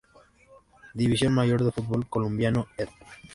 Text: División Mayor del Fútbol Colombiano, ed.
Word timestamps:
División 0.95 1.35
Mayor 1.35 1.61
del 1.63 1.71
Fútbol 1.73 2.09
Colombiano, 2.09 2.65
ed. 2.75 2.89